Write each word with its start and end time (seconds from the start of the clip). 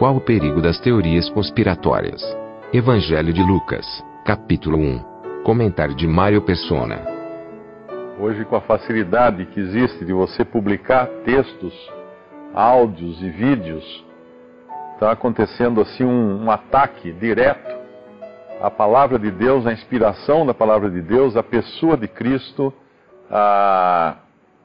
Qual 0.00 0.16
o 0.16 0.20
perigo 0.22 0.62
das 0.62 0.80
teorias 0.80 1.28
conspiratórias? 1.28 2.22
Evangelho 2.72 3.34
de 3.34 3.42
Lucas, 3.42 3.84
capítulo 4.24 4.78
1. 4.78 5.42
Comentário 5.44 5.94
de 5.94 6.06
Mário 6.06 6.40
Persona. 6.40 7.02
Hoje, 8.18 8.46
com 8.46 8.56
a 8.56 8.62
facilidade 8.62 9.44
que 9.44 9.60
existe 9.60 10.02
de 10.06 10.14
você 10.14 10.42
publicar 10.42 11.06
textos, 11.26 11.74
áudios 12.54 13.22
e 13.22 13.28
vídeos, 13.28 13.84
está 14.94 15.12
acontecendo 15.12 15.82
assim 15.82 16.04
um, 16.04 16.44
um 16.46 16.50
ataque 16.50 17.12
direto 17.12 17.78
à 18.62 18.70
palavra 18.70 19.18
de 19.18 19.30
Deus, 19.30 19.66
à 19.66 19.72
inspiração 19.74 20.46
da 20.46 20.54
palavra 20.54 20.88
de 20.88 21.02
Deus, 21.02 21.36
à 21.36 21.42
pessoa 21.42 21.98
de 21.98 22.08
Cristo, 22.08 22.72
à, 23.30 24.16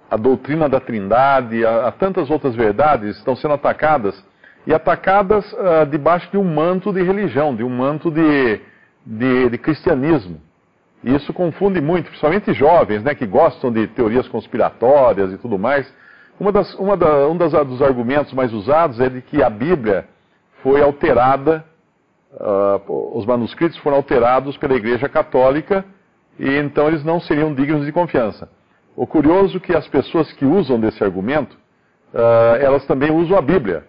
à 0.10 0.16
doutrina 0.16 0.70
da 0.70 0.80
Trindade, 0.80 1.66
a, 1.66 1.88
a 1.88 1.92
tantas 1.92 2.30
outras 2.30 2.56
verdades 2.56 3.18
estão 3.18 3.36
sendo 3.36 3.56
atacadas 3.56 4.16
e 4.66 4.74
atacadas 4.74 5.46
uh, 5.54 5.86
debaixo 5.90 6.30
de 6.32 6.38
um 6.38 6.44
manto 6.44 6.92
de 6.92 7.04
religião, 7.04 7.56
de 7.56 7.64
um 7.64 7.70
manto 7.70 8.10
de, 8.10 8.60
de, 9.06 9.50
de, 9.50 9.58
cristianismo. 9.58 10.42
E 11.04 11.14
isso 11.14 11.32
confunde 11.32 11.80
muito, 11.80 12.08
principalmente 12.08 12.52
jovens, 12.54 13.04
né, 13.04 13.14
que 13.14 13.28
gostam 13.28 13.72
de 13.72 13.88
teorias 13.88 14.28
conspiratórias 14.28 15.32
e 15.32 15.38
tudo 15.38 15.60
mais. 15.60 15.92
Uma 16.40 16.52
das, 16.52 16.74
uma 16.76 16.98
da, 16.98 17.28
um 17.28 17.38
das, 17.38 17.52
dos 17.52 17.82
argumentos 17.82 18.34
mais 18.34 18.52
usados 18.52 19.00
é 19.00 19.08
de 19.08 19.22
que 19.22 19.44
a 19.44 19.50
Bíblia 19.50 20.06
foi 20.64 20.82
alterada, 20.82 21.64
uh, 22.34 23.18
os 23.18 23.26
manuscritos 23.26 23.78
foram 23.78 23.98
alterados 23.98 24.58
pela 24.58 24.74
Igreja 24.74 25.08
Católica 25.08 25.86
e 26.40 26.58
então 26.58 26.88
eles 26.88 27.04
não 27.04 27.20
seriam 27.20 27.54
dignos 27.54 27.86
de 27.86 27.92
confiança. 27.92 28.50
O 28.96 29.06
curioso 29.06 29.58
é 29.58 29.60
que 29.60 29.76
as 29.76 29.88
pessoas 29.88 30.32
que 30.34 30.44
usam 30.44 30.80
desse 30.80 31.04
argumento, 31.04 31.56
uh, 32.14 32.56
elas 32.60 32.84
também 32.88 33.12
usam 33.12 33.38
a 33.38 33.42
Bíblia 33.42 33.86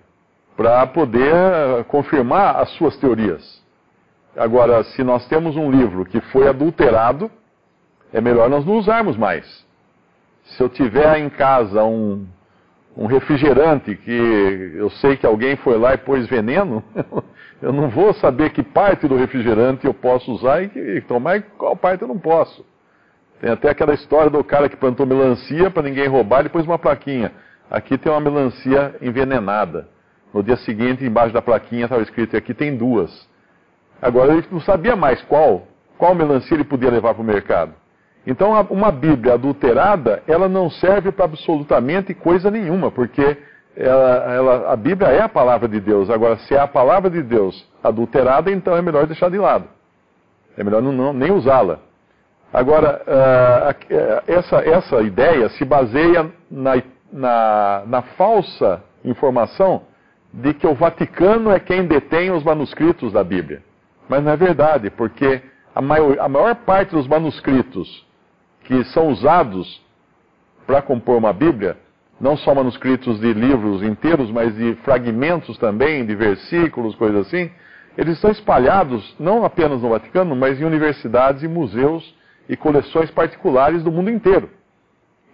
para 0.56 0.86
poder 0.86 1.34
eh, 1.34 1.84
confirmar 1.84 2.56
as 2.56 2.70
suas 2.70 2.96
teorias. 2.96 3.62
Agora, 4.36 4.82
se 4.84 5.04
nós 5.04 5.26
temos 5.28 5.56
um 5.56 5.70
livro 5.70 6.04
que 6.04 6.20
foi 6.32 6.48
adulterado, 6.48 7.30
é 8.12 8.20
melhor 8.20 8.48
nós 8.48 8.64
não 8.64 8.74
usarmos 8.76 9.16
mais. 9.16 9.64
Se 10.44 10.62
eu 10.62 10.68
tiver 10.68 11.18
em 11.18 11.28
casa 11.28 11.84
um, 11.84 12.26
um 12.96 13.06
refrigerante 13.06 13.94
que 13.96 14.72
eu 14.76 14.88
sei 14.90 15.16
que 15.16 15.26
alguém 15.26 15.56
foi 15.56 15.76
lá 15.76 15.94
e 15.94 15.98
pôs 15.98 16.26
veneno, 16.26 16.82
eu 17.60 17.72
não 17.72 17.88
vou 17.88 18.14
saber 18.14 18.50
que 18.50 18.62
parte 18.62 19.06
do 19.08 19.16
refrigerante 19.16 19.86
eu 19.86 19.92
posso 19.94 20.32
usar 20.32 20.62
e, 20.62 20.70
e 20.96 21.00
tomar 21.02 21.38
e 21.38 21.42
qual 21.42 21.76
parte 21.76 22.02
eu 22.02 22.08
não 22.08 22.18
posso. 22.18 22.64
Tem 23.41 23.50
até 23.50 23.70
aquela 23.70 23.92
história 23.92 24.30
do 24.30 24.42
cara 24.42 24.68
que 24.68 24.76
plantou 24.76 25.04
melancia 25.04 25.70
para 25.70 25.82
ninguém 25.82 26.08
roubar 26.08 26.46
e 26.46 26.48
pôs 26.48 26.64
uma 26.64 26.78
plaquinha. 26.78 27.32
Aqui 27.70 27.98
tem 27.98 28.10
uma 28.10 28.20
melancia 28.20 28.94
envenenada. 29.02 29.88
No 30.32 30.42
dia 30.42 30.56
seguinte, 30.56 31.05
embaixo 31.05 31.32
da 31.32 31.42
plaquinha 31.42 31.84
estava 31.84 32.02
escrito: 32.02 32.36
aqui 32.36 32.52
tem 32.52 32.77
duas. 32.77 33.28
Agora 34.00 34.32
ele 34.32 34.46
não 34.50 34.60
sabia 34.60 34.94
mais 34.94 35.22
qual, 35.22 35.66
qual 35.96 36.14
melancia 36.14 36.54
ele 36.54 36.64
podia 36.64 36.91
levar 36.91 37.14
para 37.14 37.22
o 37.22 37.26
mercado. 37.26 37.72
Então, 38.26 38.60
uma 38.70 38.91
Bíblia 38.91 39.34
adulterada, 39.34 40.22
ela 40.26 40.48
não 40.48 40.69
serve 40.69 41.12
para 41.12 41.25
absolutamente 41.25 42.12
coisa 42.12 42.50
nenhuma, 42.50 42.91
porque 42.91 43.37
ela, 43.76 44.34
ela, 44.34 44.72
a 44.72 44.76
Bíblia 44.76 45.09
é 45.10 45.22
a 45.22 45.28
palavra 45.28 45.69
de 45.69 45.78
Deus. 45.78 46.10
Agora, 46.10 46.37
se 46.38 46.54
é 46.54 46.58
a 46.58 46.66
palavra 46.66 47.08
de 47.08 47.22
Deus 47.22 47.64
adulterada, 47.82 48.50
então 48.50 48.76
é 48.76 48.82
melhor 48.82 49.06
deixar 49.06 49.31
de 49.31 49.38
lado. 49.38 49.66
É 50.56 50.64
melhor 50.64 50.82
não, 50.82 50.91
não, 50.91 51.12
nem 51.12 51.31
usá-la. 51.31 51.78
Agora, 52.53 53.03
uh, 53.06 54.22
essa, 54.26 54.56
essa 54.56 55.03
ideia 55.03 55.48
se 55.50 55.64
baseia 55.64 56.31
na, 56.50 56.82
na, 57.12 57.82
na 57.87 58.03
falsa 58.03 58.82
informação 59.04 59.82
de 60.36 60.52
que 60.52 60.66
o 60.66 60.74
Vaticano 60.74 61.50
é 61.50 61.58
quem 61.58 61.86
detém 61.86 62.30
os 62.30 62.44
manuscritos 62.44 63.10
da 63.10 63.24
Bíblia. 63.24 63.62
Mas 64.06 64.22
não 64.22 64.32
é 64.32 64.36
verdade, 64.36 64.91
porque 64.91 65.41
a 65.74 65.80
maior, 65.80 66.19
a 66.20 66.28
maior 66.28 66.54
parte 66.56 66.91
dos 66.91 67.08
manuscritos 67.08 68.06
que 68.64 68.84
são 68.84 69.08
usados 69.08 69.80
para 70.66 70.82
compor 70.82 71.16
uma 71.16 71.32
Bíblia, 71.32 71.78
não 72.20 72.36
só 72.36 72.54
manuscritos 72.54 73.19
de 73.19 73.32
livros 73.32 73.82
inteiros, 73.82 74.30
mas 74.30 74.54
de 74.54 74.75
fragmentos 74.84 75.56
também, 75.56 76.04
de 76.04 76.14
versículos, 76.14 76.94
coisas 76.96 77.26
assim, 77.26 77.50
eles 77.96 78.16
estão 78.16 78.30
espalhados 78.30 79.16
não 79.19 79.42
apenas 79.42 79.80
no 79.80 79.88
Vaticano, 79.88 80.36
mas 80.36 80.60
em 80.60 80.64
universidades 80.64 81.42
e 81.42 81.48
museus 81.48 82.14
e 82.46 82.56
coleções 82.56 83.10
particulares 83.10 83.82
do 83.82 83.91
mundo 83.91 84.10
inteiro. 84.10 84.50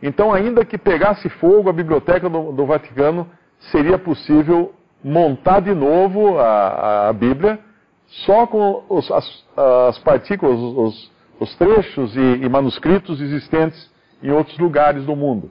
Então, 0.01 0.33
ainda 0.33 0.65
que 0.65 0.79
pegasse 0.79 1.29
fogo 1.29 1.69
a 1.69 1.73
biblioteca 1.73 2.29
do, 2.29 2.53
do 2.53 2.67
Vaticano, 2.67 3.29
seria 3.71 3.99
possível 3.99 4.73
montar 5.03 5.61
de 5.61 5.75
novo 5.75 6.39
a, 6.39 7.09
a 7.09 7.13
Bíblia 7.13 7.59
só 8.27 8.47
com 8.47 8.85
os, 8.89 9.11
as, 9.11 9.45
as, 9.89 9.99
partículas, 9.99 10.59
os, 10.59 11.13
os 11.41 11.55
trechos 11.57 12.15
e, 12.17 12.21
e, 12.21 12.49
manuscritos 12.49 13.21
existentes 13.21 13.91
em 14.23 14.31
outros 14.31 14.59
lugares 14.59 15.05
do 15.05 15.17
mundo. 15.17 15.51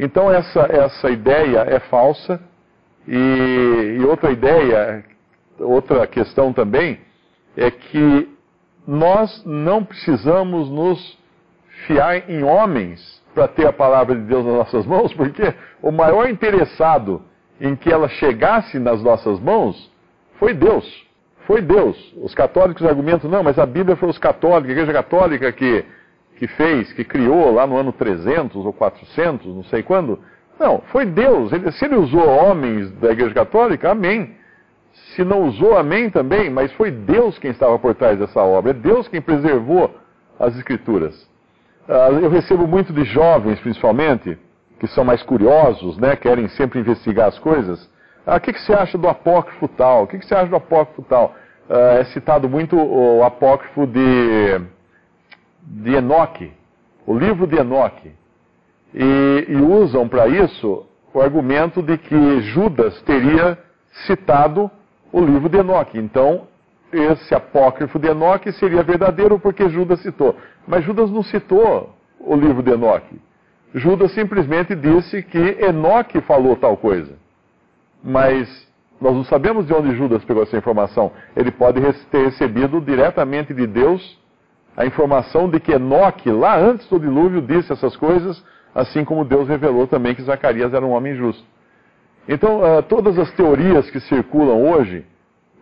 Então 0.00 0.30
essa, 0.30 0.60
essa 0.70 1.10
ideia 1.10 1.60
é 1.68 1.78
falsa 1.78 2.40
e, 3.06 3.98
e 4.00 4.04
outra 4.04 4.32
ideia, 4.32 5.04
outra 5.58 6.06
questão 6.06 6.52
também 6.52 7.00
é 7.56 7.70
que 7.70 8.28
nós 8.86 9.44
não 9.44 9.84
precisamos 9.84 10.68
nos 10.70 11.18
fiar 11.86 12.28
em 12.30 12.42
homens 12.42 13.22
para 13.34 13.46
ter 13.48 13.66
a 13.66 13.72
palavra 13.72 14.14
de 14.14 14.22
Deus 14.22 14.44
nas 14.44 14.54
nossas 14.54 14.86
mãos, 14.86 15.12
porque 15.14 15.54
o 15.80 15.90
maior 15.90 16.28
interessado 16.28 17.22
em 17.62 17.76
que 17.76 17.92
ela 17.92 18.08
chegasse 18.08 18.76
nas 18.80 19.00
nossas 19.00 19.38
mãos 19.38 19.88
foi 20.34 20.52
Deus. 20.52 21.06
Foi 21.46 21.62
Deus. 21.62 21.96
Os 22.20 22.34
católicos 22.34 22.84
argumentam, 22.84 23.30
não, 23.30 23.44
mas 23.44 23.56
a 23.56 23.64
Bíblia 23.64 23.94
foi 23.94 24.08
os 24.08 24.18
católicos, 24.18 24.68
a 24.68 24.72
Igreja 24.72 24.92
Católica 24.92 25.52
que, 25.52 25.84
que 26.36 26.48
fez, 26.48 26.92
que 26.92 27.04
criou 27.04 27.54
lá 27.54 27.64
no 27.64 27.76
ano 27.76 27.92
300 27.92 28.56
ou 28.66 28.72
400, 28.72 29.46
não 29.46 29.62
sei 29.64 29.80
quando. 29.84 30.18
Não, 30.58 30.82
foi 30.90 31.06
Deus. 31.06 31.52
Ele, 31.52 31.70
se 31.70 31.84
ele 31.84 31.94
usou 31.94 32.26
homens 32.28 32.90
da 32.98 33.12
Igreja 33.12 33.32
Católica, 33.32 33.92
amém. 33.92 34.34
Se 35.14 35.22
não 35.22 35.44
usou, 35.44 35.78
amém 35.78 36.10
também, 36.10 36.50
mas 36.50 36.72
foi 36.72 36.90
Deus 36.90 37.38
quem 37.38 37.52
estava 37.52 37.78
por 37.78 37.94
trás 37.94 38.18
dessa 38.18 38.40
obra. 38.42 38.72
É 38.72 38.74
Deus 38.74 39.06
quem 39.06 39.20
preservou 39.22 39.94
as 40.36 40.56
Escrituras. 40.56 41.14
Uh, 41.88 42.18
eu 42.20 42.28
recebo 42.28 42.66
muito 42.66 42.92
de 42.92 43.04
jovens, 43.04 43.60
principalmente, 43.60 44.36
que 44.82 44.88
são 44.88 45.04
mais 45.04 45.22
curiosos, 45.22 45.96
né, 45.96 46.16
querem 46.16 46.48
sempre 46.48 46.80
investigar 46.80 47.28
as 47.28 47.38
coisas. 47.38 47.88
Ah, 48.26 48.34
o 48.34 48.40
que, 48.40 48.52
que 48.52 48.60
você 48.60 48.72
acha 48.72 48.98
do 48.98 49.08
apócrifo 49.08 49.68
tal? 49.68 50.02
O 50.02 50.06
que, 50.08 50.18
que 50.18 50.26
você 50.26 50.34
acha 50.34 50.48
do 50.48 50.56
apócrifo 50.56 51.02
tal? 51.02 51.36
Ah, 51.70 51.98
é 52.00 52.04
citado 52.06 52.48
muito 52.48 52.76
o 52.76 53.22
apócrifo 53.22 53.86
de, 53.86 54.60
de 55.62 55.94
Enoque, 55.94 56.52
o 57.06 57.16
livro 57.16 57.46
de 57.46 57.58
Enoque. 57.58 58.10
E, 58.92 59.46
e 59.50 59.54
usam 59.54 60.08
para 60.08 60.26
isso 60.26 60.84
o 61.14 61.20
argumento 61.20 61.80
de 61.80 61.96
que 61.96 62.40
Judas 62.40 63.00
teria 63.02 63.56
citado 64.04 64.68
o 65.12 65.20
livro 65.20 65.48
de 65.48 65.58
Enoque. 65.58 65.96
Então, 65.96 66.48
esse 66.92 67.32
apócrifo 67.32 68.00
de 68.00 68.08
Enoque 68.08 68.50
seria 68.54 68.82
verdadeiro 68.82 69.38
porque 69.38 69.68
Judas 69.68 70.00
citou. 70.00 70.34
Mas 70.66 70.84
Judas 70.84 71.08
não 71.08 71.22
citou 71.22 71.94
o 72.18 72.34
livro 72.34 72.64
de 72.64 72.72
Enoque. 72.72 73.20
Judas 73.74 74.12
simplesmente 74.12 74.74
disse 74.74 75.22
que 75.22 75.38
Enoque 75.38 76.20
falou 76.22 76.56
tal 76.56 76.76
coisa. 76.76 77.14
Mas 78.02 78.48
nós 79.00 79.14
não 79.14 79.24
sabemos 79.24 79.66
de 79.66 79.72
onde 79.72 79.96
Judas 79.96 80.24
pegou 80.24 80.42
essa 80.42 80.56
informação. 80.56 81.12
Ele 81.36 81.50
pode 81.50 81.80
ter 82.10 82.24
recebido 82.24 82.80
diretamente 82.80 83.54
de 83.54 83.66
Deus 83.66 84.20
a 84.76 84.86
informação 84.86 85.48
de 85.48 85.58
que 85.60 85.72
Enoque, 85.72 86.30
lá 86.30 86.56
antes 86.58 86.86
do 86.88 86.98
dilúvio, 86.98 87.42
disse 87.42 87.72
essas 87.72 87.96
coisas, 87.96 88.42
assim 88.74 89.04
como 89.04 89.24
Deus 89.24 89.48
revelou 89.48 89.86
também 89.86 90.14
que 90.14 90.22
Zacarias 90.22 90.72
era 90.72 90.84
um 90.84 90.90
homem 90.90 91.14
justo. 91.14 91.44
Então, 92.28 92.60
uh, 92.60 92.82
todas 92.82 93.18
as 93.18 93.30
teorias 93.32 93.90
que 93.90 94.00
circulam 94.00 94.62
hoje 94.70 95.04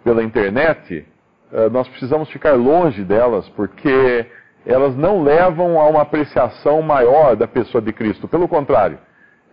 pela 0.04 0.22
internet, 0.22 1.06
uh, 1.50 1.70
nós 1.70 1.88
precisamos 1.88 2.28
ficar 2.30 2.52
longe 2.52 3.02
delas, 3.02 3.48
porque 3.50 4.26
elas 4.66 4.96
não 4.96 5.22
levam 5.22 5.80
a 5.80 5.88
uma 5.88 6.02
apreciação 6.02 6.82
maior 6.82 7.34
da 7.36 7.48
pessoa 7.48 7.80
de 7.80 7.92
Cristo. 7.92 8.28
Pelo 8.28 8.46
contrário, 8.46 8.98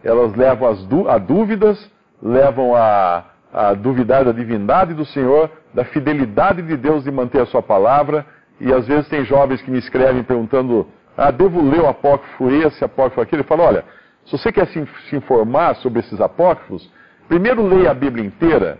elas 0.03 0.33
levam 0.35 0.69
a 1.07 1.17
dúvidas, 1.17 1.91
levam 2.21 2.75
a, 2.75 3.25
a 3.53 3.73
duvidar 3.73 4.25
da 4.25 4.31
divindade 4.31 4.93
do 4.93 5.05
Senhor, 5.05 5.49
da 5.73 5.85
fidelidade 5.85 6.61
de 6.61 6.75
Deus 6.75 7.03
de 7.03 7.11
manter 7.11 7.41
a 7.41 7.45
sua 7.45 7.61
palavra. 7.61 8.25
E 8.59 8.73
às 8.73 8.87
vezes 8.87 9.07
tem 9.07 9.23
jovens 9.23 9.61
que 9.61 9.71
me 9.71 9.77
escrevem 9.77 10.23
perguntando: 10.23 10.87
ah, 11.15 11.31
devo 11.31 11.61
ler 11.61 11.81
o 11.81 11.87
apócrifo 11.87 12.49
esse, 12.49 12.83
apócrifo 12.83 13.21
aquele? 13.21 13.41
Eu 13.41 13.47
falo: 13.47 13.63
olha, 13.63 13.83
se 14.25 14.37
você 14.37 14.51
quer 14.51 14.67
se, 14.67 15.15
informar 15.15 15.75
sobre 15.77 15.99
esses 15.99 16.19
apócrifos, 16.19 16.91
primeiro 17.27 17.65
leia 17.65 17.91
a 17.91 17.93
Bíblia 17.93 18.25
inteira 18.25 18.79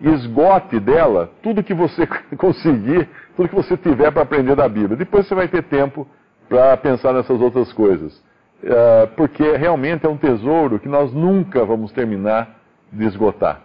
esgote 0.00 0.78
dela 0.78 1.30
tudo 1.42 1.62
que 1.62 1.74
você 1.74 2.06
conseguir, 2.36 3.08
tudo 3.36 3.48
que 3.48 3.54
você 3.54 3.76
tiver 3.76 4.10
para 4.12 4.22
aprender 4.22 4.54
da 4.54 4.68
Bíblia. 4.68 4.96
Depois 4.96 5.26
você 5.26 5.34
vai 5.34 5.48
ter 5.48 5.62
tempo 5.64 6.06
para 6.48 6.76
pensar 6.76 7.12
nessas 7.12 7.40
outras 7.40 7.72
coisas. 7.72 8.16
Uh, 8.60 9.06
porque 9.16 9.56
realmente 9.56 10.04
é 10.04 10.08
um 10.08 10.16
tesouro 10.16 10.80
que 10.80 10.88
nós 10.88 11.12
nunca 11.12 11.64
vamos 11.64 11.92
terminar 11.92 12.56
de 12.92 13.04
esgotar. 13.04 13.62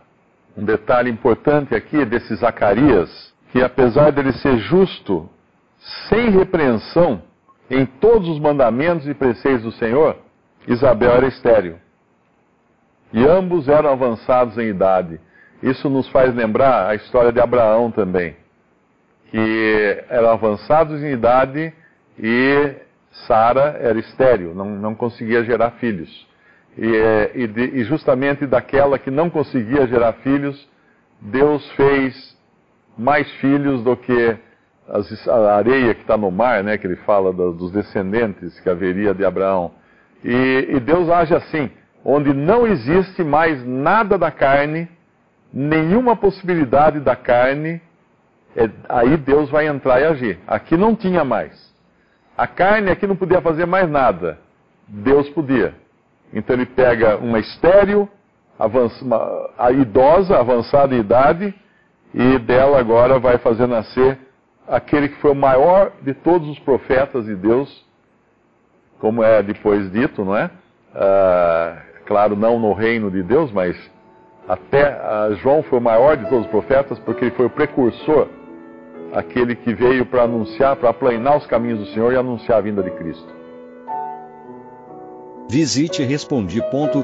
Um 0.56 0.64
detalhe 0.64 1.10
importante 1.10 1.74
aqui 1.74 2.06
desse 2.06 2.36
Zacarias, 2.36 3.34
que 3.52 3.64
apesar 3.64 4.12
dele 4.12 4.34
ser 4.34 4.58
justo, 4.58 5.28
sem 6.10 6.30
repreensão 6.30 7.24
em 7.70 7.86
todos 7.86 8.30
os 8.30 8.40
mandamentos 8.40 9.08
e 9.08 9.14
preceitos 9.16 9.64
do 9.64 9.72
Senhor, 9.72 10.18
Isabel 10.68 11.12
era 11.12 11.28
estéril. 11.28 11.78
E 13.12 13.26
ambos 13.26 13.68
eram 13.68 13.92
avançados 13.92 14.58
em 14.58 14.68
idade. 14.68 15.20
Isso 15.64 15.90
nos 15.90 16.10
faz 16.10 16.36
lembrar 16.36 16.90
a 16.90 16.96
história 16.96 17.32
de 17.32 17.40
Abraão 17.40 17.90
também, 17.90 18.36
que 19.32 20.04
eram 20.10 20.32
avançados 20.32 21.02
em 21.02 21.14
idade 21.14 21.74
e 22.20 22.76
Sara 23.26 23.78
era 23.80 23.98
estéril, 23.98 24.54
não, 24.54 24.70
não 24.72 24.94
conseguia 24.94 25.42
gerar 25.46 25.72
filhos. 25.80 26.28
E, 26.78 27.32
e, 27.36 27.48
de, 27.48 27.62
e, 27.80 27.84
justamente 27.86 28.46
daquela 28.46 29.00
que 29.00 29.10
não 29.10 29.30
conseguia 29.30 29.88
gerar 29.88 30.12
filhos, 30.14 30.68
Deus 31.22 31.66
fez 31.72 32.38
mais 32.98 33.32
filhos 33.36 33.82
do 33.84 33.96
que 33.96 34.38
as, 34.90 35.28
a 35.30 35.56
areia 35.56 35.94
que 35.94 36.02
está 36.02 36.18
no 36.18 36.30
mar, 36.30 36.62
né, 36.62 36.78
que 36.78 36.86
ele 36.86 36.98
fala 36.98 37.32
dos, 37.32 37.56
dos 37.56 37.72
descendentes 37.72 38.60
que 38.60 38.70
haveria 38.70 39.14
de 39.14 39.24
Abraão. 39.24 39.72
E, 40.26 40.68
e 40.72 40.80
Deus 40.82 41.10
age 41.10 41.34
assim, 41.34 41.72
onde 42.04 42.34
não 42.34 42.68
existe 42.68 43.24
mais 43.24 43.66
nada 43.66 44.18
da 44.18 44.30
carne, 44.30 44.90
nenhuma 45.54 46.16
possibilidade 46.16 47.00
da 47.00 47.16
carne, 47.16 47.80
é, 48.56 48.70
aí 48.90 49.16
Deus 49.18 49.50
vai 49.50 49.68
entrar 49.68 50.02
e 50.02 50.06
agir. 50.06 50.40
Aqui 50.48 50.76
não 50.76 50.96
tinha 50.96 51.24
mais. 51.24 51.72
A 52.36 52.48
carne 52.48 52.90
aqui 52.90 53.06
não 53.06 53.16
podia 53.16 53.40
fazer 53.42 53.68
mais 53.68 53.90
nada. 53.90 54.40
Deus 54.88 55.30
podia. 55.30 55.76
Então 56.34 56.56
ele 56.56 56.66
pega 56.66 57.18
uma 57.18 57.38
estéreo, 57.38 58.10
uma, 59.02 59.50
a 59.58 59.72
idosa, 59.72 60.38
avançada 60.38 60.96
em 60.96 61.00
idade, 61.00 61.54
e 62.14 62.40
dela 62.40 62.80
agora 62.80 63.20
vai 63.20 63.38
fazer 63.38 63.68
nascer 63.68 64.18
aquele 64.68 65.10
que 65.10 65.18
foi 65.18 65.32
o 65.32 65.36
maior 65.36 65.92
de 66.02 66.14
todos 66.14 66.48
os 66.50 66.60
profetas 66.60 67.26
de 67.26 67.36
Deus, 67.36 67.86
como 69.00 69.24
é 69.24 69.44
depois 69.44 69.92
dito, 69.92 70.24
não 70.24 70.36
é? 70.36 70.50
Ah, 70.96 71.82
claro, 72.06 72.36
não 72.36 72.60
no 72.60 72.74
reino 72.74 73.12
de 73.12 73.22
Deus, 73.22 73.52
mas 73.52 73.76
até 74.48 74.84
ah, 74.84 75.30
João 75.42 75.64
foi 75.64 75.80
o 75.80 75.82
maior 75.82 76.18
de 76.18 76.28
todos 76.30 76.46
os 76.46 76.52
profetas, 76.52 77.00
porque 77.00 77.26
ele 77.26 77.36
foi 77.36 77.46
o 77.46 77.50
precursor, 77.50 78.28
aquele 79.14 79.56
que 79.56 79.74
veio 79.74 80.06
para 80.06 80.24
anunciar, 80.24 80.76
para 80.76 80.90
aplanar 80.90 81.38
os 81.38 81.46
caminhos 81.46 81.80
do 81.80 81.86
Senhor 81.88 82.14
e 82.14 82.18
anunciar 82.18 82.58
a 82.58 82.62
vinda 82.62 82.84
de 82.84 82.92
Cristo. 82.92 83.28
Visite 85.50 86.04
respondi.com.br. 86.04 87.04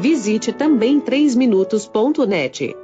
Visite 0.00 0.52
também 0.52 1.00
3minutos.net. 1.00 2.83